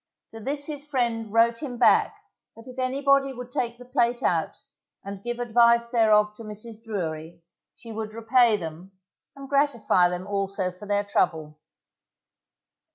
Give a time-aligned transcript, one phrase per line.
[0.31, 2.15] To this his friend wrote him back
[2.55, 4.57] that if anybody would take the plate out,
[5.03, 6.83] and give advice thereof to Mrs.
[6.83, 7.43] Drury,
[7.75, 8.93] she would repay them,
[9.35, 11.59] and gratify them also for their trouble.